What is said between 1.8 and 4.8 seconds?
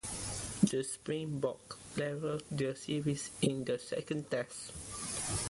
levelled the series in the second Test.